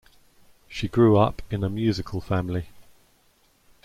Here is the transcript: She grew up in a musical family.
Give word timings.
She 0.67 0.87
grew 0.87 1.15
up 1.19 1.43
in 1.51 1.63
a 1.63 1.69
musical 1.69 2.21
family. 2.21 2.69